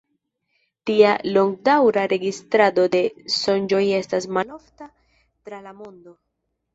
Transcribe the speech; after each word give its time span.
Tia 0.89 1.09
longdaŭra 1.35 2.05
registrado 2.13 2.85
de 2.95 3.01
sonĝoj 3.33 3.83
estas 3.99 4.29
malofta 4.39 4.89
tra 5.51 5.61
la 5.67 5.75
mondo. 5.83 6.15